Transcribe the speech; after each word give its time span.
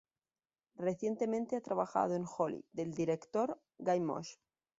Recientemente 0.79 1.55
ha 1.55 1.61
trabajado 1.61 2.15
en 2.15 2.25
"Holly", 2.25 2.65
del 2.73 2.91
director 2.95 3.59
Guy 3.77 3.99
Moshe. 3.99 4.39